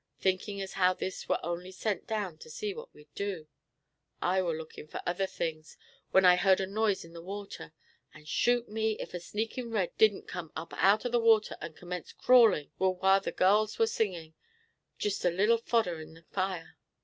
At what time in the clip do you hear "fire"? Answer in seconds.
16.23-16.79